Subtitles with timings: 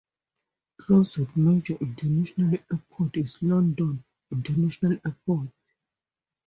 [0.79, 5.49] Closest major international airport is London International Airport.